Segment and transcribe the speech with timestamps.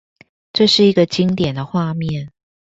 [0.51, 2.31] 這是一個經典的畫面